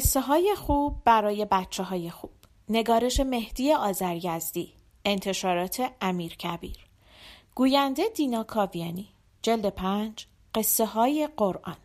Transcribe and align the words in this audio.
قصه 0.00 0.20
های 0.20 0.54
خوب 0.54 1.04
برای 1.04 1.44
بچه 1.44 1.82
های 1.82 2.10
خوب. 2.10 2.30
نگارش 2.68 3.20
مهدی 3.20 3.72
آزرگزدی 3.72 4.72
انتشارات 5.04 5.92
امیر 6.00 6.36
کبیر. 6.36 6.76
گوینده 7.54 8.08
دینا 8.08 8.42
کاویانی. 8.42 9.08
جلد 9.42 9.66
پنج. 9.66 10.26
قصه 10.54 10.86
های 10.86 11.28
قرآن. 11.36 11.76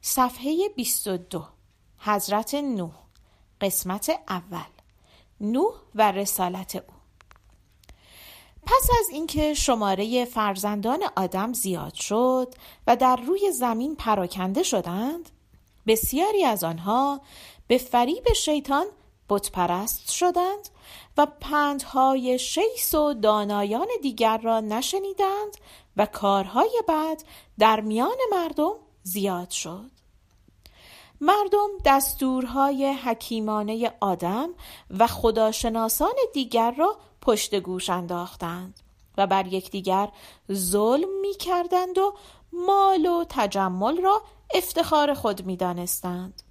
صفحه 0.00 0.68
22 0.76 1.44
حضرت 1.98 2.54
نوح. 2.54 2.94
قسمت 3.60 4.10
اول. 4.28 4.72
نوح 5.40 5.74
و 5.94 6.12
رسالت 6.12 6.76
او. 6.76 6.94
پس 8.66 8.88
از 9.00 9.08
اینکه 9.12 9.54
شماره 9.54 10.24
فرزندان 10.24 11.02
آدم 11.16 11.52
زیاد 11.52 11.94
شد 11.94 12.54
و 12.86 12.96
در 12.96 13.16
روی 13.16 13.52
زمین 13.52 13.96
پراکنده 13.96 14.62
شدند 14.62 15.30
بسیاری 15.86 16.44
از 16.44 16.64
آنها 16.64 17.20
به 17.66 17.78
فریب 17.78 18.32
شیطان 18.32 18.86
بتپرست 19.28 20.10
شدند 20.10 20.68
و 21.16 21.26
پندهای 21.40 22.38
شیس 22.38 22.94
و 22.94 23.14
دانایان 23.14 23.88
دیگر 24.02 24.38
را 24.38 24.60
نشنیدند 24.60 25.56
و 25.96 26.06
کارهای 26.06 26.82
بد 26.88 27.22
در 27.58 27.80
میان 27.80 28.16
مردم 28.32 28.74
زیاد 29.02 29.50
شد. 29.50 29.90
مردم 31.20 31.68
دستورهای 31.84 32.92
حکیمانه 32.92 33.92
آدم 34.00 34.48
و 34.98 35.06
خداشناسان 35.06 36.14
دیگر 36.32 36.70
را 36.70 36.96
پشت 37.22 37.54
گوش 37.54 37.90
انداختند 37.90 38.80
و 39.18 39.26
بر 39.26 39.46
یکدیگر 39.46 40.08
ظلم 40.52 41.20
می 41.20 41.34
کردند 41.34 41.98
و 41.98 42.14
مال 42.52 43.06
و 43.06 43.24
تجمل 43.28 44.00
را 44.00 44.22
افتخار 44.54 45.14
خود 45.14 45.46
می 45.46 45.56
دانستند. 45.56 46.42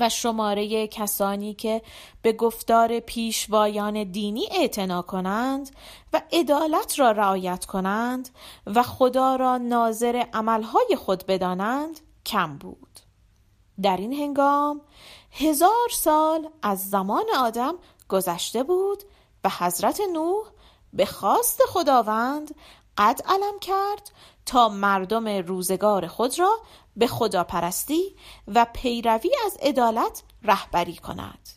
و 0.00 0.08
شماره 0.08 0.86
کسانی 0.86 1.54
که 1.54 1.82
به 2.22 2.32
گفتار 2.32 3.00
پیشوایان 3.00 4.04
دینی 4.04 4.48
اعتنا 4.50 5.02
کنند 5.02 5.70
و 6.12 6.22
عدالت 6.32 6.98
را 6.98 7.10
رعایت 7.10 7.64
کنند 7.64 8.28
و 8.66 8.82
خدا 8.82 9.36
را 9.36 9.58
ناظر 9.58 10.24
عملهای 10.32 10.96
خود 10.96 11.26
بدانند 11.26 12.00
کم 12.26 12.58
بود 12.58 13.00
در 13.82 13.96
این 13.96 14.12
هنگام 14.12 14.80
هزار 15.30 15.88
سال 15.92 16.48
از 16.62 16.90
زمان 16.90 17.24
آدم 17.38 17.74
گذشته 18.08 18.62
بود 18.62 19.02
و 19.44 19.50
حضرت 19.58 20.00
نوح 20.12 20.46
به 20.92 21.06
خواست 21.06 21.62
خداوند 21.68 22.54
قد 22.98 23.20
علم 23.28 23.58
کرد 23.60 24.10
تا 24.46 24.68
مردم 24.68 25.28
روزگار 25.28 26.06
خود 26.06 26.38
را 26.38 26.58
به 26.96 27.06
خداپرستی 27.06 28.16
و 28.48 28.66
پیروی 28.72 29.30
از 29.46 29.56
عدالت 29.62 30.22
رهبری 30.42 30.96
کند. 30.96 31.48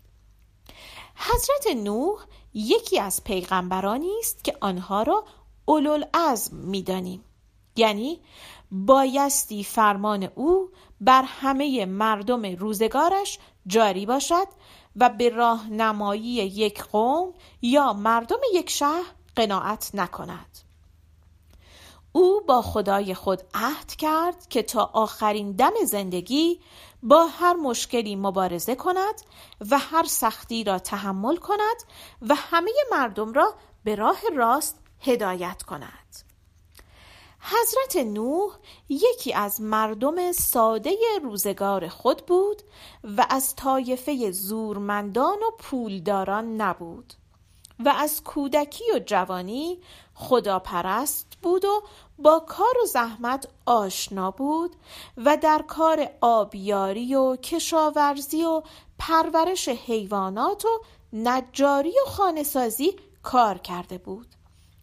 حضرت 1.15 1.75
نوح 1.75 2.19
یکی 2.53 2.99
از 2.99 3.23
پیغمبرانی 3.23 4.11
است 4.19 4.43
که 4.43 4.57
آنها 4.61 5.03
را 5.03 5.23
اولوالعزم 5.65 6.55
می‌دانیم. 6.55 7.23
یعنی 7.75 8.19
بایستی 8.71 9.63
فرمان 9.63 10.23
او 10.35 10.69
بر 11.01 11.23
همه 11.23 11.85
مردم 11.85 12.45
روزگارش 12.45 13.39
جاری 13.67 14.05
باشد 14.05 14.47
و 14.95 15.09
به 15.09 15.29
راهنمایی 15.29 16.23
یک 16.31 16.83
قوم 16.83 17.33
یا 17.61 17.93
مردم 17.93 18.39
یک 18.53 18.69
شهر 18.69 19.05
قناعت 19.35 19.91
نکند. 19.93 20.64
او 22.15 22.41
با 22.41 22.61
خدای 22.61 23.13
خود 23.13 23.41
عهد 23.53 23.95
کرد 23.95 24.47
که 24.49 24.63
تا 24.63 24.89
آخرین 24.93 25.51
دم 25.51 25.73
زندگی 25.85 26.59
با 27.03 27.25
هر 27.25 27.53
مشکلی 27.53 28.15
مبارزه 28.15 28.75
کند 28.75 29.21
و 29.71 29.77
هر 29.77 30.03
سختی 30.03 30.63
را 30.63 30.79
تحمل 30.79 31.35
کند 31.35 31.77
و 32.21 32.35
همه 32.35 32.71
مردم 32.91 33.33
را 33.33 33.53
به 33.83 33.95
راه 33.95 34.19
راست 34.35 34.79
هدایت 34.99 35.63
کند. 35.63 36.15
حضرت 37.39 38.05
نوح 38.05 38.53
یکی 38.89 39.33
از 39.33 39.61
مردم 39.61 40.31
ساده 40.31 40.95
روزگار 41.23 41.87
خود 41.87 42.25
بود 42.25 42.61
و 43.03 43.25
از 43.29 43.55
طایفه 43.55 44.31
زورمندان 44.31 45.37
و 45.37 45.51
پولداران 45.59 46.61
نبود. 46.61 47.13
و 47.79 47.89
از 47.89 48.23
کودکی 48.23 48.83
و 48.95 48.99
جوانی 48.99 49.79
خداپرست 50.13 51.27
بود 51.41 51.65
و 51.65 51.83
با 52.17 52.39
کار 52.39 52.77
و 52.83 52.85
زحمت 52.85 53.47
آشنا 53.65 54.31
بود 54.31 54.75
و 55.17 55.37
در 55.37 55.63
کار 55.67 56.09
آبیاری 56.21 57.15
و 57.15 57.35
کشاورزی 57.35 58.43
و 58.43 58.61
پرورش 58.99 59.69
حیوانات 59.69 60.65
و 60.65 60.81
نجاری 61.13 61.93
و 62.05 62.09
خانهسازی 62.09 62.95
کار 63.23 63.57
کرده 63.57 63.97
بود 63.97 64.27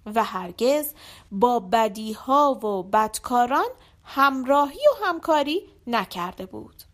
و 0.07 0.25
هرگز 0.25 0.95
با 1.33 1.61
بدیها 1.61 2.55
و 2.55 2.83
بدکاران 2.83 3.69
همراهی 4.05 4.79
و 4.79 5.07
همکاری 5.07 5.69
نکرده 5.87 6.47
بود. 6.47 6.92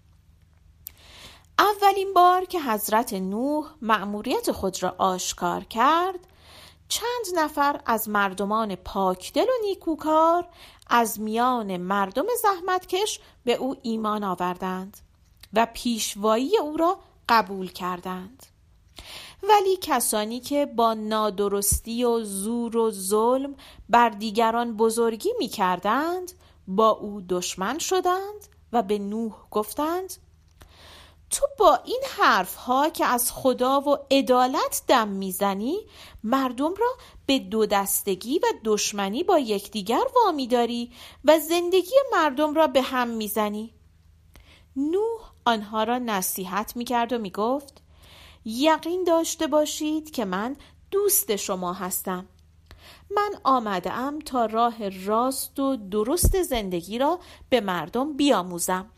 اولین 1.59 2.13
بار 2.15 2.45
که 2.45 2.61
حضرت 2.61 3.13
نوح 3.13 3.67
مأموریت 3.83 4.53
خود 4.53 4.83
را 4.83 4.95
آشکار 4.99 5.65
کرد 5.65 6.19
چند 6.89 7.27
نفر 7.35 7.81
از 7.87 8.09
مردمان 8.09 8.75
پاکدل 8.77 9.43
و 9.43 9.63
نیکوکار 9.63 10.49
از 10.91 11.21
میان 11.21 11.77
مردم 11.77 12.25
زحمتکش 12.43 13.21
به 13.45 13.55
او 13.55 13.77
ایمان 13.83 14.25
آوردند 14.25 14.97
و 15.53 15.67
پیشوایی 15.75 16.59
او 16.59 16.77
را 16.77 16.99
قبول 17.29 17.69
کردند. 17.69 18.47
ولی 19.43 19.77
کسانی 19.77 20.41
که 20.41 20.67
با 20.67 20.95
نادرستی 20.95 22.05
و 22.05 22.25
زور 22.25 22.77
و 22.77 22.91
ظلم 22.91 23.55
بر 23.89 24.09
دیگران 24.09 24.77
بزرگی 24.77 25.31
می 25.39 25.49
کردند 25.49 26.33
با 26.69 26.89
او 26.89 27.21
دشمن 27.29 27.79
شدند 27.79 28.49
و 28.73 28.83
به 28.83 28.99
نوح 28.99 29.33
گفتند 29.51 30.15
تو 31.31 31.47
با 31.59 31.81
این 31.85 32.03
حرف 32.19 32.55
ها 32.55 32.89
که 32.89 33.05
از 33.05 33.33
خدا 33.33 33.81
و 33.81 33.99
عدالت 34.11 34.83
دم 34.89 35.09
می‌زنی 35.09 35.79
مردم 36.25 36.75
را 36.75 36.89
به 37.27 37.39
دو 37.39 37.67
دستگی 37.67 38.39
و 38.39 38.47
دشمنی 38.65 39.25
با 39.25 39.39
یکدیگر 39.39 40.05
وامی 40.17 40.47
داری 40.47 40.93
و 41.25 41.39
زندگی 41.39 41.95
مردم 42.13 42.55
را 42.55 42.67
به 42.67 42.83
هم 42.83 43.09
می‌زنی. 43.09 43.75
نوح 44.77 45.21
آنها 45.45 45.85
را 45.85 45.99
نصیحت 45.99 46.77
می‌کرد 46.77 47.13
و 47.13 47.19
می‌گفت 47.19 47.83
یقین 48.45 49.05
داشته 49.05 49.47
باشید 49.47 50.11
که 50.11 50.25
من 50.25 50.57
دوست 50.91 51.37
شما 51.37 51.73
هستم. 51.73 52.27
من 53.11 53.31
آمده 53.45 53.93
تا 54.25 54.47
راه 54.47 54.89
راست 54.89 55.59
و 55.59 55.77
درست 55.77 56.43
زندگی 56.43 56.99
را 56.99 57.19
به 57.49 57.61
مردم 57.61 58.17
بیاموزم. 58.17 58.91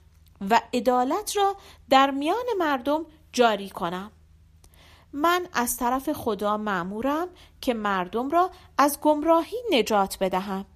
و 0.50 0.60
عدالت 0.74 1.36
را 1.36 1.56
در 1.90 2.10
میان 2.10 2.44
مردم 2.58 3.06
جاری 3.32 3.70
کنم. 3.70 4.10
من 5.12 5.48
از 5.52 5.76
طرف 5.76 6.12
خدا 6.12 6.56
معمورم 6.56 7.28
که 7.60 7.74
مردم 7.74 8.30
را 8.30 8.50
از 8.78 9.00
گمراهی 9.00 9.56
نجات 9.70 10.16
بدهم. 10.20 10.66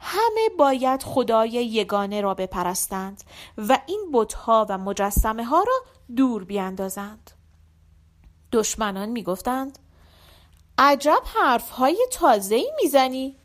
همه 0.00 0.48
باید 0.58 1.02
خدای 1.02 1.50
یگانه 1.50 2.20
را 2.20 2.34
بپرستند 2.34 3.24
و 3.58 3.78
این 3.86 4.10
بتها 4.12 4.66
و 4.68 4.78
مجسمه 4.78 5.44
ها 5.44 5.62
را 5.62 5.84
دور 6.16 6.44
بیاندازند 6.44 7.30
دشمنان 8.52 9.08
می‌گفتند 9.08 9.78
عجب 10.78 11.22
حرف 11.24 11.70
های 11.70 12.06
تازه 12.12 12.62
می‌زنی! 12.82 13.36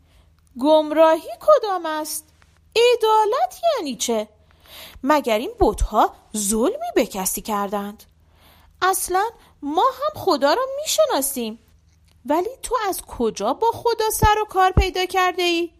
گمراهی 0.60 1.30
کدام 1.40 1.86
است؟ 1.86 2.28
عدالت 2.76 3.60
یعنی 3.76 3.96
چه؟ 3.96 4.28
مگر 5.02 5.38
این 5.38 5.52
بتها 5.60 6.14
ظلمی 6.36 6.90
به 6.94 7.06
کسی 7.06 7.40
کردند؟ 7.40 8.02
اصلا 8.82 9.24
ما 9.62 9.84
هم 9.84 10.22
خدا 10.22 10.54
را 10.54 10.62
می‌شناسیم. 10.82 11.58
ولی 12.26 12.48
تو 12.62 12.76
از 12.88 13.02
کجا 13.02 13.54
با 13.54 13.70
خدا 13.70 14.10
سر 14.10 14.38
و 14.42 14.44
کار 14.44 14.70
پیدا 14.70 15.06
کرده 15.06 15.42
ای؟ 15.42 15.70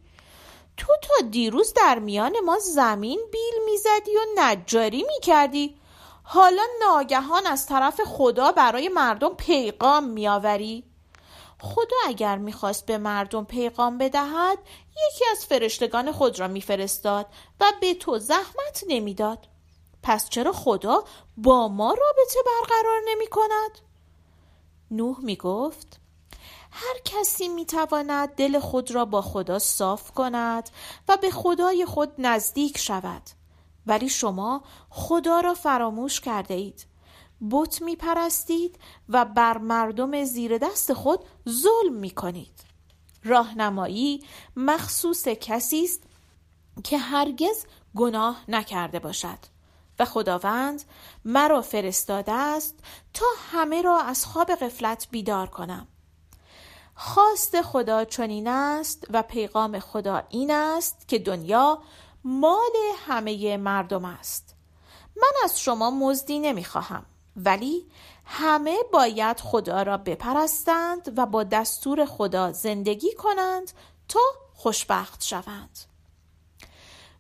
تو 0.77 0.93
تا 1.03 1.27
دیروز 1.31 1.73
در 1.73 1.99
میان 1.99 2.33
ما 2.45 2.59
زمین 2.59 3.21
بیل 3.33 3.65
می‌زدی 3.65 4.17
و 4.17 4.21
نجاری 4.37 5.05
می‌کردی. 5.09 5.77
حالا 6.23 6.63
ناگهان 6.81 7.47
از 7.47 7.67
طرف 7.67 8.01
خدا 8.01 8.53
برای 8.53 8.89
مردم 8.89 9.35
پیغام 9.35 10.05
میآوری. 10.05 10.85
خدا 11.63 11.97
اگر 12.07 12.39
می‌خواست 12.39 12.87
به 12.87 12.99
مردم 12.99 13.45
پیغام 13.45 13.99
بدهد 13.99 14.59
یکی 14.91 15.25
از 15.31 15.47
فرشتگان 15.47 16.13
خود 16.13 16.41
را 16.41 16.49
میفرستاد 16.49 17.27
و 17.61 17.73
به 17.81 17.95
تو 17.95 18.19
زحمت 18.19 18.85
نمی‌داد. 18.89 19.49
پس 20.03 20.29
چرا 20.29 20.53
خدا 20.53 21.05
با 21.37 21.69
ما 21.69 21.89
رابطه 21.89 22.39
برقرار 22.47 23.01
نمی 23.09 23.27
کند؟ 23.27 23.79
نوح 24.91 25.21
می 25.21 25.37
گفت 25.37 26.01
هر 26.71 26.99
کسی 27.05 27.49
می 27.49 27.67
تواند 27.67 28.29
دل 28.29 28.59
خود 28.59 28.91
را 28.91 29.05
با 29.05 29.23
خدا 29.23 29.59
صاف 29.59 30.11
کند 30.11 30.71
و 31.09 31.17
به 31.17 31.31
خدای 31.31 31.87
خود 31.87 32.13
نزدیک 32.19 32.79
شود. 32.79 33.23
ولی 33.87 34.09
شما 34.09 34.63
خدا 34.91 35.41
را 35.41 35.55
فراموش 35.55 36.21
کرده 36.21 36.55
اید. 36.55 36.92
بت 37.51 37.83
می 37.83 37.97
پرستید 37.97 38.79
و 39.09 39.25
بر 39.25 39.59
مردم 39.59 40.25
زیر 40.25 40.59
دست 40.59 40.93
خود 40.93 41.21
ظلم 41.49 41.95
می 41.95 42.11
کنید 42.11 42.61
راهنمایی 43.25 44.25
مخصوص 44.57 45.29
کسی 45.29 45.85
است 45.85 46.03
که 46.85 46.99
هرگز 46.99 47.65
گناه 47.97 48.45
نکرده 48.49 48.99
باشد. 48.99 49.39
و 49.99 50.05
خداوند 50.05 50.83
مرا 51.25 51.63
فرستاده 51.63 52.33
است 52.33 52.75
تا 53.15 53.27
همه 53.53 53.83
را 53.83 54.01
از 54.01 54.27
خواب 54.27 54.55
غفلت 54.55 55.09
بیدار 55.11 55.47
کنم. 55.47 55.87
خواست 56.95 57.63
خدا 57.63 58.05
چنین 58.05 58.49
است 58.49 59.07
و 59.11 59.23
پیغام 59.23 59.79
خدا 59.79 60.23
این 60.29 60.51
است 60.51 61.09
که 61.09 61.19
دنیا 61.19 61.83
مال 62.25 62.73
همه 63.07 63.57
مردم 63.57 64.05
است. 64.05 64.55
من 65.17 65.33
از 65.45 65.61
شما 65.61 65.91
مزدی 65.91 66.39
نمی‌خواهم. 66.39 67.07
ولی 67.37 67.87
همه 68.25 68.79
باید 68.93 69.41
خدا 69.41 69.83
را 69.83 69.97
بپرستند 69.97 71.19
و 71.19 71.27
با 71.27 71.45
دستور 71.45 72.07
خدا 72.07 72.53
زندگی 72.53 73.15
کنند 73.15 73.73
تا 74.09 74.21
خوشبخت 74.55 75.23
شوند. 75.23 75.79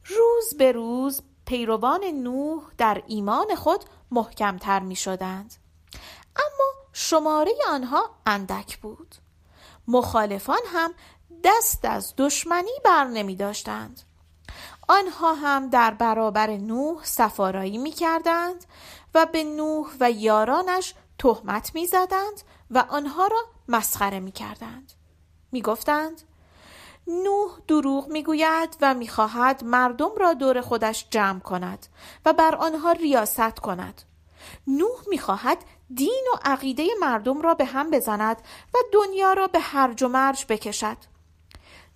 روز 0.04 0.54
به 0.58 0.72
روز 0.72 1.22
پیروان 1.46 2.04
نوح 2.04 2.62
در 2.78 3.02
ایمان 3.06 3.54
خود 3.54 3.84
محکمتر 4.10 4.80
می 4.80 4.96
شدند 4.96 5.54
اما 6.36 6.72
شماره 6.92 7.52
آنها 7.68 8.10
اندک 8.26 8.78
بود. 8.78 9.14
مخالفان 9.88 10.60
هم 10.66 10.94
دست 11.44 11.84
از 11.84 12.14
دشمنی 12.18 12.72
بر 12.84 13.04
نمی 13.04 13.36
داشتند. 13.36 14.02
آنها 14.92 15.34
هم 15.34 15.68
در 15.68 15.90
برابر 15.90 16.50
نوح 16.50 17.04
سفارایی 17.04 17.78
می 17.78 17.90
کردند 17.90 18.64
و 19.14 19.26
به 19.26 19.44
نوح 19.44 19.88
و 20.00 20.10
یارانش 20.10 20.94
تهمت 21.18 21.74
می 21.74 21.86
زدند 21.86 22.42
و 22.70 22.84
آنها 22.88 23.26
را 23.26 23.38
مسخره 23.68 24.20
می 24.20 24.32
کردند 24.32 24.92
می 25.52 25.62
گفتند 25.62 26.22
نوح 27.06 27.58
دروغ 27.68 28.08
می‌گوید 28.08 28.76
و 28.80 28.94
می‌خواهد 28.94 29.64
مردم 29.64 30.10
را 30.16 30.34
دور 30.34 30.60
خودش 30.60 31.06
جمع 31.10 31.40
کند 31.40 31.86
و 32.26 32.32
بر 32.32 32.54
آنها 32.54 32.92
ریاست 32.92 33.58
کند. 33.58 34.02
نوح 34.66 35.00
می‌خواهد 35.08 35.58
دین 35.94 36.24
و 36.34 36.36
عقیده 36.44 36.88
مردم 37.00 37.42
را 37.42 37.54
به 37.54 37.64
هم 37.64 37.90
بزند 37.90 38.36
و 38.74 38.78
دنیا 38.92 39.32
را 39.32 39.46
به 39.46 39.60
هرج 39.60 40.02
و 40.02 40.08
مرج 40.08 40.46
بکشد. 40.48 40.96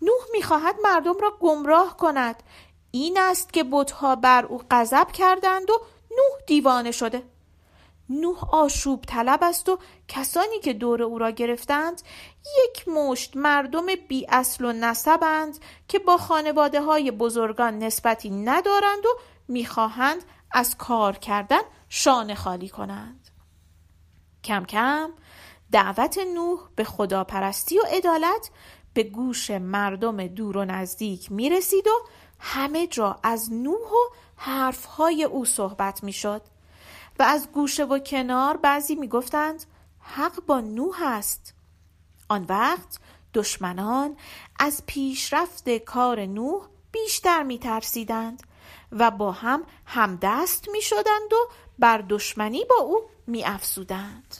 نوح 0.02 0.22
می‌خواهد 0.32 0.76
مردم 0.84 1.18
را 1.20 1.30
گمراه 1.40 1.96
کند 1.96 2.42
این 2.90 3.18
است 3.20 3.52
که 3.52 3.64
بتها 3.64 4.16
بر 4.16 4.46
او 4.46 4.62
غضب 4.70 5.12
کردند 5.12 5.70
و 5.70 5.80
نوح 6.10 6.44
دیوانه 6.46 6.90
شده. 6.90 7.22
نوح 8.08 8.54
آشوب 8.54 9.04
طلب 9.04 9.38
است 9.42 9.68
و 9.68 9.78
کسانی 10.08 10.60
که 10.60 10.72
دور 10.72 11.02
او 11.02 11.18
را 11.18 11.30
گرفتند 11.30 12.02
یک 12.64 12.88
مشت 12.88 13.36
مردم 13.36 13.86
بی 14.08 14.26
اصل 14.28 14.64
و 14.64 14.72
نسبند 14.72 15.58
که 15.88 15.98
با 15.98 16.16
خانواده 16.16 16.82
های 16.82 17.10
بزرگان 17.10 17.78
نسبتی 17.78 18.30
ندارند 18.30 19.06
و 19.06 19.18
می‌خواهند 19.48 20.22
از 20.50 20.76
کار 20.76 21.18
کردن 21.18 21.60
شانه 21.88 22.34
خالی 22.34 22.68
کنند. 22.68 23.30
کم 24.44 24.64
کم 24.64 25.10
دعوت 25.72 26.18
نوح 26.18 26.60
به 26.76 26.84
خداپرستی 26.84 27.78
و 27.78 27.82
عدالت 27.82 28.50
به 28.94 29.02
گوش 29.02 29.50
مردم 29.50 30.26
دور 30.26 30.56
و 30.56 30.64
نزدیک 30.64 31.32
می 31.32 31.50
رسید 31.50 31.86
و 31.86 32.06
همه 32.38 32.86
جا 32.86 33.18
از 33.22 33.52
نوح 33.52 33.90
و 33.90 34.14
حرفهای 34.36 35.24
او 35.24 35.44
صحبت 35.44 36.04
می 36.04 36.12
شد 36.12 36.42
و 37.18 37.22
از 37.22 37.52
گوشه 37.52 37.84
و 37.84 37.98
کنار 37.98 38.56
بعضی 38.56 38.94
می 38.94 39.08
گفتند 39.08 39.64
حق 40.00 40.40
با 40.46 40.60
نوح 40.60 41.02
است 41.02 41.54
آن 42.28 42.46
وقت 42.48 42.98
دشمنان 43.34 44.16
از 44.60 44.82
پیشرفت 44.86 45.78
کار 45.78 46.26
نوح 46.26 46.66
بیشتر 46.92 47.42
می 47.42 47.58
ترسیدند 47.58 48.42
و 48.92 49.10
با 49.10 49.32
هم 49.32 49.62
همدست 49.86 50.68
می 50.68 50.82
شدند 50.82 51.32
و 51.32 51.48
بر 51.78 52.04
دشمنی 52.08 52.64
با 52.64 52.76
او 52.76 53.00
می 53.26 53.44
افزودند. 53.44 54.36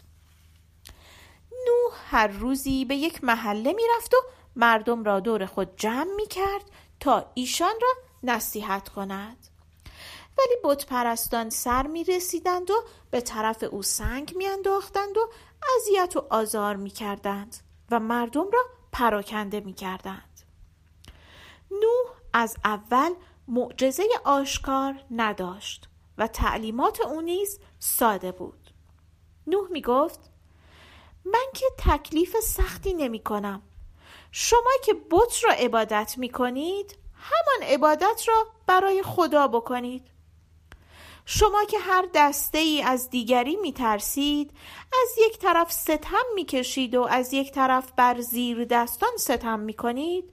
نوح 1.67 1.99
هر 2.11 2.27
روزی 2.27 2.85
به 2.85 2.97
یک 2.97 3.25
محله 3.25 3.73
می 3.73 3.83
رفت 3.97 4.15
و 4.15 4.17
مردم 4.57 5.05
را 5.05 5.21
دور 5.21 5.47
خود 5.47 5.77
جمع 5.77 6.15
می 6.17 6.27
کرد 6.27 6.71
تا 7.01 7.31
ایشان 7.35 7.75
را 7.83 7.89
نصیحت 8.23 8.89
کند. 8.89 9.47
ولی 10.39 10.57
بت 10.65 10.87
پرستان 10.87 11.51
سر 11.51 11.87
می 11.87 12.05
رسیدند 12.05 12.71
و 12.71 12.75
به 13.11 13.21
طرف 13.21 13.65
او 13.71 13.83
سنگ 13.83 14.37
می 14.37 14.47
انداختند 14.47 15.17
و 15.17 15.31
اذیت 15.77 16.17
و 16.17 16.27
آزار 16.31 16.77
می 16.77 16.91
کردند 16.91 17.57
و 17.91 18.01
مردم 18.01 18.51
را 18.53 18.61
پراکنده 18.93 19.61
می 19.61 19.73
کردند. 19.73 20.41
نوح 21.71 22.17
از 22.33 22.57
اول 22.65 23.15
معجزه 23.49 24.05
آشکار 24.25 25.05
نداشت 25.11 25.89
و 26.19 26.27
تعلیمات 26.27 27.01
او 27.01 27.21
نیز 27.21 27.61
ساده 27.79 28.33
بود. 28.33 28.71
نوح 29.47 29.71
می 29.71 29.83
گفت 29.83 30.21
من 31.25 31.47
که 31.55 31.67
تکلیف 31.79 32.37
سختی 32.41 32.95
نمی 32.95 33.19
کنم. 33.19 33.63
شما 34.39 34.71
که 34.85 34.95
بت 34.95 35.45
را 35.45 35.53
عبادت 35.53 36.15
می 36.19 36.29
کنید 36.29 36.99
همان 37.15 37.69
عبادت 37.73 38.23
را 38.29 38.47
برای 38.67 39.03
خدا 39.03 39.49
بکنید. 39.49 40.03
شما 41.27 41.65
که 41.65 41.79
هر 41.79 42.09
دسته 42.15 42.59
ای 42.59 42.83
از 42.83 43.11
دیگری 43.11 43.57
می 43.57 43.73
ترسید 43.73 44.51
از 45.03 45.09
یک 45.27 45.39
طرف 45.39 45.73
ستم 45.73 46.25
می 46.35 46.45
کشید 46.45 46.95
و 46.95 47.03
از 47.03 47.33
یک 47.33 47.53
طرف 47.53 47.93
بر 47.93 48.21
زیر 48.21 48.65
دستان 48.65 49.17
ستم 49.19 49.61
می 49.61 49.75
کنید 49.75 50.25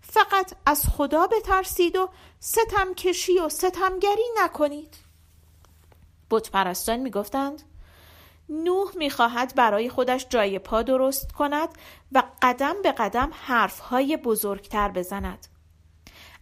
فقط 0.00 0.54
از 0.66 0.86
خدا 0.96 1.26
بترسید 1.26 1.96
و 1.96 2.08
ستم 2.40 2.94
کشی 2.94 3.38
و 3.38 3.48
ستمگری 3.48 4.26
نکنید 4.36 4.96
بت 6.30 6.50
پرستان 6.50 6.96
می 7.00 7.10
گفتند 7.10 7.69
نوح 8.50 8.96
می‌خواهد 8.96 9.54
برای 9.56 9.90
خودش 9.90 10.26
جای 10.28 10.58
پا 10.58 10.82
درست 10.82 11.32
کند 11.32 11.68
و 12.12 12.22
قدم 12.42 12.82
به 12.82 12.92
قدم 12.92 13.30
حرفهای 13.32 14.16
بزرگتر 14.16 14.88
بزند. 14.88 15.46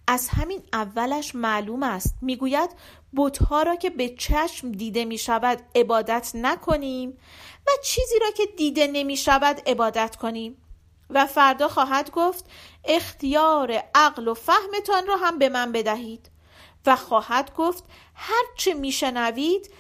از 0.06 0.28
همین 0.28 0.62
اولش 0.73 1.35
معلوم 1.35 1.82
است. 1.82 2.14
می‌گوید 2.23 2.71
بتها 3.16 3.62
را 3.62 3.76
که 3.76 3.90
به 3.90 4.09
چشم 4.09 4.73
دیده 4.73 5.04
می 5.04 5.18
شود 5.18 5.62
عبادت 5.75 6.30
نکنیم 6.35 7.18
و 7.66 7.71
چیزی 7.85 8.18
را 8.18 8.30
که 8.30 8.47
دیده 8.56 8.87
نمی 8.87 9.16
شود 9.16 9.62
عبادت 9.66 10.16
کنیم. 10.16 10.62
و 11.11 11.26
فردا 11.26 11.68
خواهد 11.68 12.11
گفت 12.11 12.44
اختیار 12.85 13.82
عقل 13.94 14.28
و 14.28 14.35
فهمتان 14.35 15.06
را 15.06 15.16
هم 15.16 15.38
به 15.38 15.49
من 15.49 15.73
بدهید. 15.73 16.30
و 16.87 16.97
خواهد 16.97 17.54
گفت 17.54 17.85
هرچه 18.14 18.75
میشنوید 18.75 19.71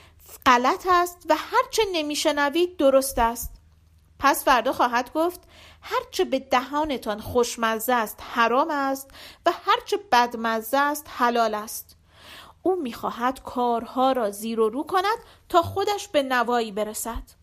غلط 0.46 0.86
است 0.90 1.26
و 1.28 1.34
هرچه 1.36 1.82
نمیشنوید 1.92 2.76
درست 2.76 3.18
است. 3.18 3.54
پس 4.18 4.44
فردا 4.44 4.72
خواهد 4.72 5.12
گفت 5.12 5.40
هرچه 5.82 6.24
به 6.24 6.38
دهانتان 6.38 7.20
خوشمزه 7.20 7.92
است 7.92 8.18
حرام 8.34 8.70
است 8.70 9.10
و 9.46 9.52
هرچه 9.66 9.96
بدمزه 10.12 10.78
است 10.78 11.06
حلال 11.08 11.54
است. 11.54 11.96
او 12.62 12.76
می‌خواهد 12.76 13.42
کارها 13.42 14.12
را 14.12 14.30
زیر 14.30 14.60
و 14.60 14.68
رو 14.68 14.82
کند 14.82 15.18
تا 15.48 15.62
خودش 15.62 16.08
به 16.08 16.22
نوایی 16.22 16.72
برسد. 16.72 17.37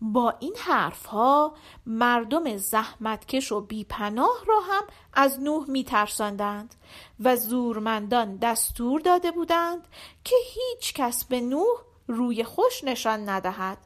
با 0.00 0.34
این 0.40 0.56
حرفها 0.58 1.54
مردم 1.86 2.56
زحمتکش 2.56 3.52
و 3.52 3.60
بیپناه 3.60 4.44
را 4.46 4.60
هم 4.60 4.82
از 5.12 5.40
نوح 5.40 5.70
میترساندند 5.70 6.74
و 7.20 7.36
زورمندان 7.36 8.36
دستور 8.36 9.00
داده 9.00 9.30
بودند 9.30 9.88
که 10.24 10.36
هیچ 10.54 10.94
کس 10.94 11.24
به 11.24 11.40
نوح 11.40 11.78
روی 12.06 12.44
خوش 12.44 12.84
نشان 12.84 13.28
ندهد 13.28 13.78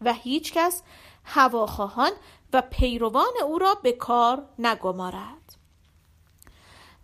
و 0.00 0.12
هیچ 0.12 0.52
کس 0.52 0.82
هواخواهان 1.24 2.12
و 2.52 2.62
پیروان 2.70 3.32
او 3.44 3.58
را 3.58 3.74
به 3.74 3.92
کار 3.92 4.48
نگمارد. 4.58 5.56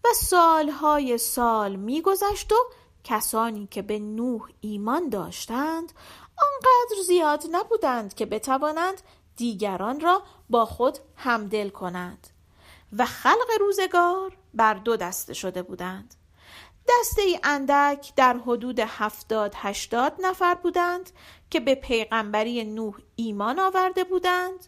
و 0.04 0.08
سالهای 0.14 1.18
سال 1.18 1.76
میگذشت 1.76 2.52
و 2.52 2.56
کسانی 3.04 3.68
که 3.70 3.82
به 3.82 3.98
نوح 3.98 4.48
ایمان 4.60 5.08
داشتند 5.08 5.92
آنقدر 6.38 7.02
زیاد 7.06 7.44
نبودند 7.52 8.14
که 8.14 8.26
بتوانند 8.26 9.02
دیگران 9.36 10.00
را 10.00 10.22
با 10.50 10.64
خود 10.66 10.98
همدل 11.16 11.68
کنند 11.68 12.26
و 12.98 13.06
خلق 13.06 13.50
روزگار 13.60 14.36
بر 14.54 14.74
دو 14.74 14.96
دسته 14.96 15.34
شده 15.34 15.62
بودند. 15.62 16.14
دسته 16.88 17.22
ای 17.22 17.40
اندک 17.44 18.12
در 18.16 18.36
حدود 18.46 18.80
هفتاد 18.80 19.54
هشتاد 19.56 20.12
نفر 20.18 20.54
بودند 20.54 21.10
که 21.50 21.60
به 21.60 21.74
پیغمبری 21.74 22.64
نوح 22.64 22.94
ایمان 23.16 23.58
آورده 23.58 24.04
بودند 24.04 24.66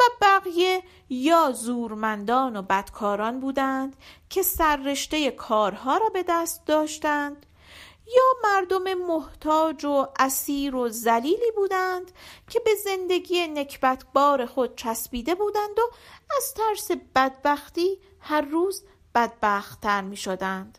و 0.00 0.04
بقیه 0.20 0.82
یا 1.08 1.52
زورمندان 1.52 2.56
و 2.56 2.62
بدکاران 2.62 3.40
بودند 3.40 3.96
که 4.30 4.42
سررشته 4.42 5.30
کارها 5.30 5.96
را 5.96 6.08
به 6.08 6.24
دست 6.28 6.66
داشتند 6.66 7.46
یا 8.16 8.50
مردم 8.50 8.94
محتاج 8.94 9.84
و 9.84 10.06
اسیر 10.18 10.74
و 10.74 10.88
زلیلی 10.88 11.50
بودند 11.56 12.12
که 12.50 12.60
به 12.60 12.70
زندگی 12.84 13.46
نکبتبار 13.46 14.46
خود 14.46 14.76
چسبیده 14.76 15.34
بودند 15.34 15.78
و 15.78 15.82
از 16.36 16.54
ترس 16.54 16.90
بدبختی 17.14 17.98
هر 18.20 18.40
روز 18.40 18.84
بدبختتر 19.14 20.00
می 20.00 20.16
شدند 20.16 20.78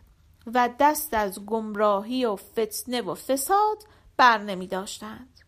و 0.53 0.69
دست 0.79 1.13
از 1.13 1.45
گمراهی 1.45 2.25
و 2.25 2.35
فتنه 2.35 3.01
و 3.01 3.15
فساد 3.15 3.83
بر 4.17 4.37
نمی 4.37 4.67
داشتند. 4.67 5.39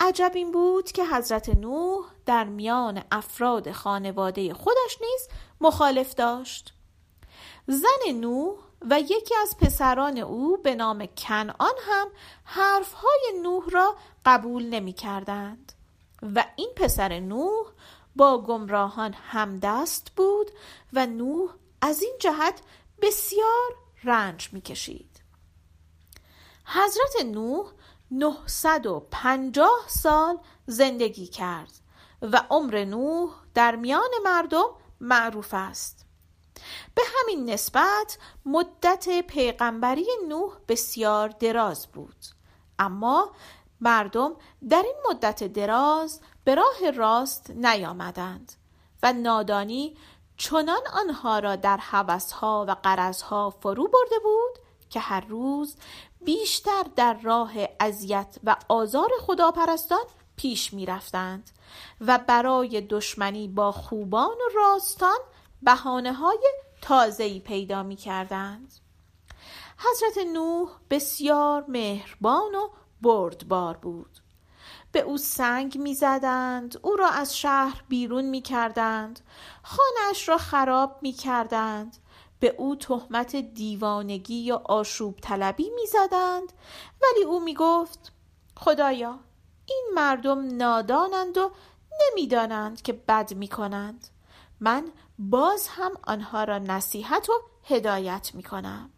عجب 0.00 0.32
این 0.34 0.52
بود 0.52 0.92
که 0.92 1.06
حضرت 1.06 1.48
نوح 1.48 2.06
در 2.26 2.44
میان 2.44 3.04
افراد 3.12 3.72
خانواده 3.72 4.54
خودش 4.54 4.98
نیز 5.00 5.28
مخالف 5.60 6.14
داشت 6.14 6.74
زن 7.66 8.12
نوح 8.14 8.56
و 8.90 9.00
یکی 9.00 9.34
از 9.42 9.56
پسران 9.58 10.18
او 10.18 10.56
به 10.56 10.74
نام 10.74 11.06
کنعان 11.06 11.74
هم 11.80 12.08
حرفهای 12.44 13.32
نوح 13.42 13.70
را 13.70 13.96
قبول 14.24 14.66
نمی 14.66 14.92
کردند 14.92 15.72
و 16.22 16.44
این 16.56 16.70
پسر 16.76 17.20
نوح 17.20 17.66
با 18.16 18.42
گمراهان 18.42 19.12
همدست 19.12 20.12
بود 20.16 20.50
و 20.92 21.06
نوح 21.06 21.50
از 21.80 22.02
این 22.02 22.14
جهت 22.20 22.60
بسیار 23.02 23.76
رنج 24.04 24.48
می 24.52 24.60
کشید. 24.60 25.20
حضرت 26.64 27.24
نوح 27.24 27.72
950 28.10 29.70
سال 29.86 30.38
زندگی 30.66 31.26
کرد 31.26 31.72
و 32.22 32.42
عمر 32.50 32.84
نوح 32.84 33.30
در 33.54 33.76
میان 33.76 34.10
مردم 34.24 34.68
معروف 35.00 35.54
است 35.54 36.03
به 36.94 37.02
همین 37.14 37.50
نسبت 37.50 38.18
مدت 38.46 39.26
پیغمبری 39.26 40.06
نوح 40.28 40.52
بسیار 40.68 41.28
دراز 41.28 41.86
بود. 41.86 42.24
اما 42.78 43.32
مردم 43.80 44.32
در 44.68 44.82
این 44.82 44.96
مدت 45.10 45.44
دراز 45.44 46.20
به 46.44 46.54
راه 46.54 46.90
راست 46.90 47.50
نیامدند 47.50 48.52
و 49.02 49.12
نادانی 49.12 49.96
چنان 50.36 50.80
آنها 50.92 51.38
را 51.38 51.56
در 51.56 51.76
حوثها 51.76 52.64
و 52.68 52.76
قرضها 52.82 53.50
فرو 53.50 53.88
برده 53.88 54.18
بود 54.22 54.58
که 54.90 55.00
هر 55.00 55.20
روز 55.20 55.76
بیشتر 56.24 56.84
در 56.96 57.14
راه 57.22 57.52
اذیت 57.80 58.36
و 58.44 58.56
آزار 58.68 59.10
خداپرستان 59.20 60.04
پیش 60.36 60.74
می 60.74 60.86
رفتند 60.86 61.50
و 62.00 62.18
برای 62.18 62.80
دشمنی 62.80 63.48
با 63.48 63.72
خوبان 63.72 64.36
و 64.36 64.58
راستان 64.58 65.18
بحانه 65.62 66.12
های 66.12 66.48
تازه‌ای 66.82 67.40
پیدا 67.40 67.82
می 67.82 67.96
کردند. 67.96 68.74
حضرت 69.78 70.26
نوح 70.26 70.68
بسیار 70.90 71.64
مهربان 71.68 72.54
و 72.54 72.68
بردبار 73.02 73.76
بود 73.76 74.18
به 74.92 75.00
او 75.00 75.18
سنگ 75.18 75.78
می‌زدند 75.78 76.78
او 76.82 76.96
را 76.96 77.08
از 77.08 77.36
شهر 77.36 77.84
بیرون 77.88 78.24
می 78.24 78.42
کردند 78.42 79.20
خانهاش 79.62 80.28
را 80.28 80.38
خراب 80.38 80.98
می 81.02 81.12
کردند 81.12 81.96
به 82.40 82.54
او 82.58 82.76
تهمت 82.76 83.36
دیوانگی 83.36 84.34
یا 84.34 84.62
آشوب 84.64 85.18
طلبی 85.20 85.70
می‌زدند 85.70 86.52
ولی 87.02 87.24
او 87.24 87.40
می 87.40 87.54
گفت 87.54 88.12
خدایا 88.56 89.18
این 89.66 89.90
مردم 89.94 90.56
نادانند 90.56 91.38
و 91.38 91.50
نمی‌دانند 92.02 92.82
که 92.82 92.92
بد 92.92 93.34
می 93.34 93.48
کنند 93.48 94.08
من 94.60 94.92
باز 95.18 95.68
هم 95.68 95.92
آنها 96.04 96.44
را 96.44 96.58
نصیحت 96.58 97.30
و 97.30 97.32
هدایت 97.64 98.30
می 98.34 98.42
کنم 98.42 98.90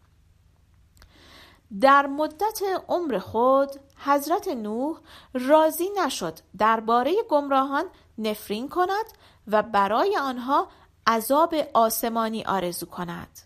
در 1.81 2.07
مدت 2.07 2.61
عمر 2.87 3.19
خود 3.19 3.69
حضرت 3.97 4.47
نوح 4.47 4.97
راضی 5.33 5.89
نشد 6.05 6.39
درباره 6.57 7.15
گمراهان 7.29 7.85
نفرین 8.17 8.69
کند 8.69 9.05
و 9.47 9.63
برای 9.63 10.17
آنها 10.17 10.67
عذاب 11.07 11.55
آسمانی 11.73 12.43
آرزو 12.43 12.85
کند. 12.85 13.39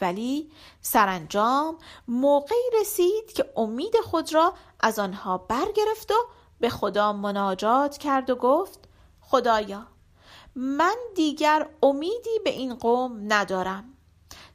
ولی 0.00 0.50
سرانجام 0.80 1.78
موقعی 2.08 2.70
رسید 2.80 3.32
که 3.32 3.52
امید 3.56 3.94
خود 4.04 4.34
را 4.34 4.54
از 4.80 4.98
آنها 4.98 5.38
برگرفت 5.38 6.10
و 6.10 6.14
به 6.60 6.68
خدا 6.68 7.12
مناجات 7.12 7.98
کرد 7.98 8.30
و 8.30 8.34
گفت 8.34 8.88
خدایا 9.20 9.86
من 10.54 10.96
دیگر 11.14 11.68
امیدی 11.82 12.38
به 12.44 12.50
این 12.50 12.74
قوم 12.74 13.32
ندارم. 13.32 13.84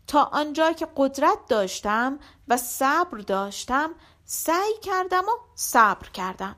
تا 0.08 0.24
آنجا 0.24 0.72
که 0.72 0.88
قدرت 0.98 1.38
داشتم 1.50 2.20
و 2.48 2.58
صبر 2.58 3.18
داشتم 3.18 3.92
سعی 4.26 4.74
کردم 4.82 5.24
و 5.24 5.38
صبر 5.56 6.10
کردم. 6.10 6.56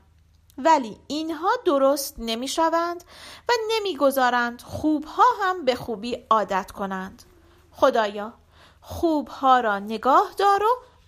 ولی 0.58 1.00
اینها 1.08 1.50
درست 1.66 2.16
نمی 2.18 2.48
شوند 2.48 3.04
و 3.50 3.54
نمی‌گذارند 3.72 4.62
خوبها 4.62 5.24
هم 5.42 5.66
به 5.66 5.76
خوبی 5.76 6.26
عادت 6.30 6.72
کنند. 6.72 7.24
خدایا 7.72 8.34
خوبها 8.82 9.60
را 9.60 9.80
نگاه 9.80 10.34
دار 10.38 10.64
و 10.64 10.68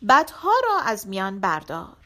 بدها 0.10 0.54
را 0.64 0.80
از 0.86 1.08
میان 1.08 1.40
بردار. 1.40 2.00